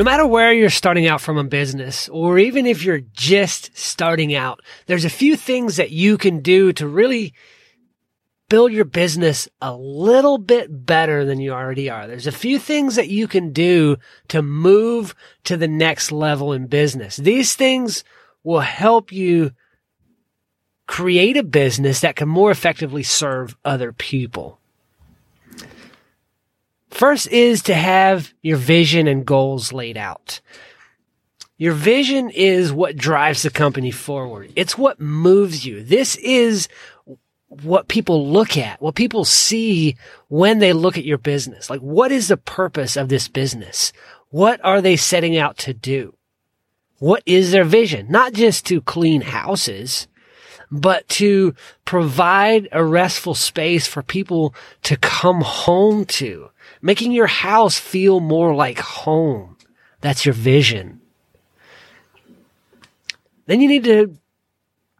[0.00, 4.34] No matter where you're starting out from a business, or even if you're just starting
[4.34, 7.34] out, there's a few things that you can do to really
[8.48, 12.06] build your business a little bit better than you already are.
[12.06, 16.66] There's a few things that you can do to move to the next level in
[16.66, 17.16] business.
[17.16, 18.02] These things
[18.42, 19.50] will help you
[20.86, 24.59] create a business that can more effectively serve other people.
[26.90, 30.40] First is to have your vision and goals laid out.
[31.56, 34.52] Your vision is what drives the company forward.
[34.56, 35.82] It's what moves you.
[35.84, 36.68] This is
[37.48, 39.96] what people look at, what people see
[40.28, 41.68] when they look at your business.
[41.68, 43.92] Like, what is the purpose of this business?
[44.30, 46.14] What are they setting out to do?
[46.98, 48.06] What is their vision?
[48.08, 50.06] Not just to clean houses,
[50.70, 56.50] but to provide a restful space for people to come home to
[56.82, 59.56] making your house feel more like home.
[60.00, 61.00] That's your vision.
[63.46, 64.16] Then you need to,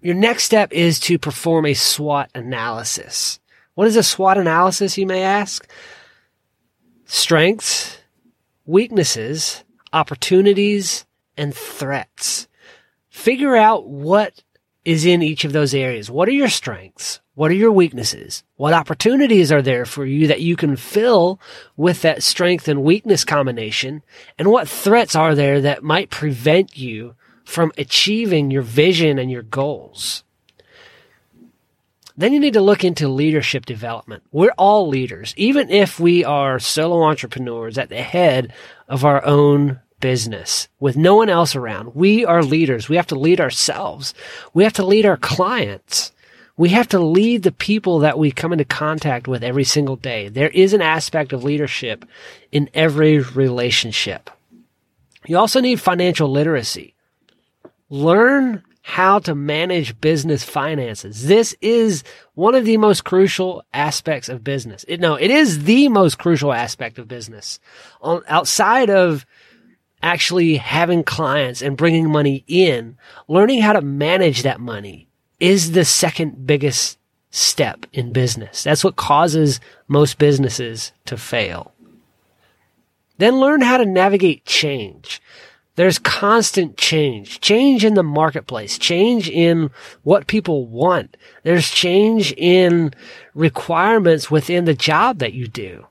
[0.00, 3.38] your next step is to perform a SWOT analysis.
[3.74, 5.66] What is a SWOT analysis, you may ask?
[7.06, 7.98] Strengths,
[8.66, 12.48] weaknesses, opportunities, and threats.
[13.08, 14.42] Figure out what
[14.90, 16.10] is in each of those areas.
[16.10, 17.20] What are your strengths?
[17.34, 18.42] What are your weaknesses?
[18.56, 21.40] What opportunities are there for you that you can fill
[21.76, 24.02] with that strength and weakness combination?
[24.38, 29.42] And what threats are there that might prevent you from achieving your vision and your
[29.42, 30.24] goals?
[32.16, 34.24] Then you need to look into leadership development.
[34.32, 38.52] We're all leaders, even if we are solo entrepreneurs at the head
[38.88, 41.94] of our own business with no one else around.
[41.94, 42.88] We are leaders.
[42.88, 44.14] We have to lead ourselves.
[44.54, 46.12] We have to lead our clients.
[46.56, 50.28] We have to lead the people that we come into contact with every single day.
[50.28, 52.04] There is an aspect of leadership
[52.52, 54.28] in every relationship.
[55.26, 56.94] You also need financial literacy.
[57.88, 61.26] Learn how to manage business finances.
[61.26, 62.02] This is
[62.34, 64.84] one of the most crucial aspects of business.
[64.88, 67.60] It, no, it is the most crucial aspect of business.
[68.00, 69.26] On, outside of
[70.02, 72.96] actually having clients and bringing money in,
[73.28, 76.98] learning how to manage that money is the second biggest
[77.30, 78.62] step in business.
[78.64, 81.72] That's what causes most businesses to fail.
[83.18, 85.20] Then learn how to navigate change.
[85.76, 89.70] There's constant change, change in the marketplace, change in
[90.02, 91.16] what people want.
[91.42, 92.92] There's change in
[93.34, 95.86] requirements within the job that you do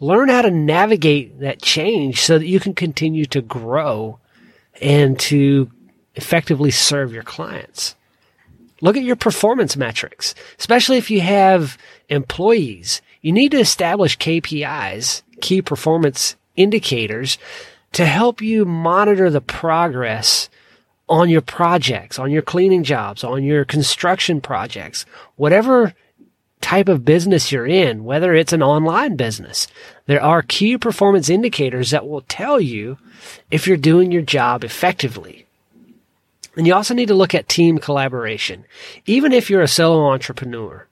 [0.00, 4.18] learn how to navigate that change so that you can continue to grow
[4.80, 5.70] and to
[6.14, 7.94] effectively serve your clients.
[8.80, 11.76] Look at your performance metrics, especially if you have
[12.08, 13.02] employees.
[13.20, 17.36] You need to establish KPIs, key performance indicators,
[17.92, 20.48] to help you monitor the progress
[21.08, 25.04] on your projects, on your cleaning jobs, on your construction projects,
[25.36, 25.92] whatever
[26.70, 29.66] type of business you're in, whether it's an online business.
[30.06, 32.96] There are key performance indicators that will tell you
[33.50, 35.46] if you're doing your job effectively.
[36.56, 38.66] And you also need to look at team collaboration.
[39.04, 40.86] Even if you're a solo entrepreneur,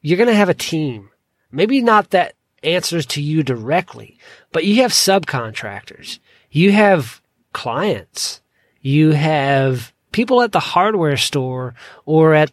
[0.00, 1.10] you're going to have a team.
[1.50, 4.16] Maybe not that answers to you directly,
[4.52, 6.18] but you have subcontractors.
[6.50, 7.20] You have
[7.52, 8.40] clients.
[8.80, 11.74] You have people at the hardware store
[12.06, 12.52] or at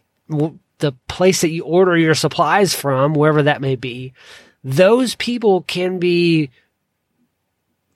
[0.80, 4.12] the place that you order your supplies from, wherever that may be,
[4.64, 6.50] those people can be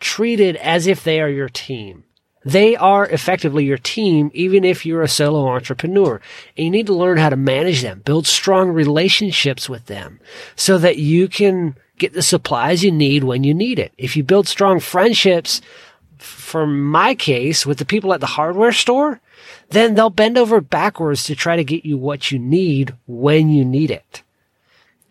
[0.01, 2.05] treated as if they are your team.
[2.45, 6.21] They are effectively your team, even if you're a solo entrepreneur.
[6.57, 10.21] And you need to learn how to manage them, build strong relationships with them
[10.55, 13.93] so that you can get the supplies you need when you need it.
[13.97, 15.63] If you build strong friendships,
[16.19, 19.21] for my case, with the people at the hardware store,
[19.71, 23.65] then they'll bend over backwards to try to get you what you need when you
[23.65, 24.23] need it.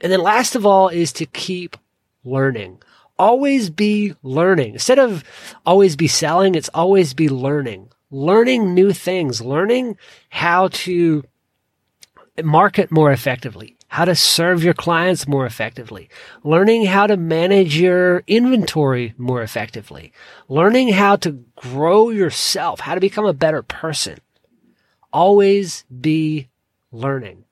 [0.02, 1.78] And then last of all is to keep
[2.24, 2.82] learning.
[3.18, 4.74] Always be learning.
[4.74, 5.24] Instead of
[5.66, 7.90] always be selling, it's always be learning.
[8.12, 9.98] Learning new things, learning
[10.30, 11.24] how to
[12.44, 16.10] market more effectively, how to serve your clients more effectively,
[16.44, 20.12] learning how to manage your inventory more effectively,
[20.50, 24.18] learning how to grow yourself, how to become a better person
[25.14, 26.50] always be
[26.92, 27.46] learning.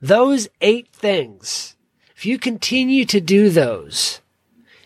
[0.00, 1.76] Those eight things,
[2.16, 4.22] if you continue to do those,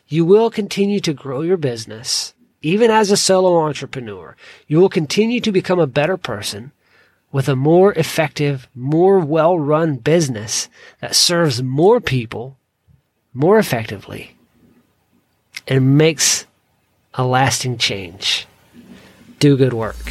[0.09, 2.35] you will continue to grow your business.
[2.63, 6.73] Even as a solo entrepreneur, you will continue to become a better person
[7.33, 10.69] with a more effective, more well run business
[11.01, 12.57] that serves more people
[13.33, 14.37] more effectively
[15.69, 16.47] and makes
[17.15, 18.47] a lasting change.
[19.39, 20.10] Do good work.